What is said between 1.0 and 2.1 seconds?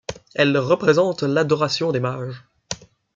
l'Adoration des